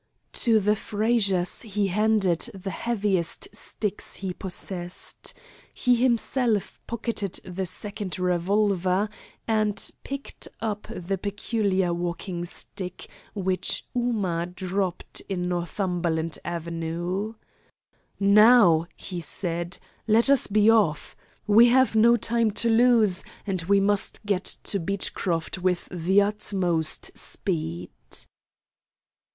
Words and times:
To 0.33 0.59
the 0.59 0.75
Frazers 0.75 1.61
he 1.61 1.85
handed 1.89 2.49
the 2.55 2.71
heaviest 2.71 3.55
sticks 3.55 4.15
he 4.15 4.33
possessed. 4.33 5.35
He 5.75 5.93
himself 5.93 6.81
pocketed 6.87 7.33
the 7.45 7.67
second 7.67 8.17
revolver, 8.17 9.09
and 9.47 9.91
picked 10.03 10.47
up 10.59 10.87
the 10.89 11.19
peculiar 11.19 11.93
walking 11.93 12.45
stick 12.45 13.09
which 13.35 13.85
Ooma 13.95 14.55
dropped 14.55 15.21
in 15.29 15.47
Northumberland 15.47 16.39
Avenue. 16.43 17.35
"Now," 18.19 18.87
he 18.95 19.21
said, 19.21 19.77
"let 20.07 20.31
us 20.31 20.47
be 20.47 20.67
off. 20.67 21.15
We 21.45 21.67
have 21.67 21.95
no 21.95 22.15
time 22.15 22.49
to 22.65 22.71
lose, 22.71 23.23
and 23.45 23.61
we 23.65 23.79
must 23.79 24.25
get 24.25 24.45
to 24.63 24.79
Beechcroft 24.79 25.59
with 25.59 25.87
the 25.91 26.23
utmost 26.23 27.15
speed." 27.15 27.89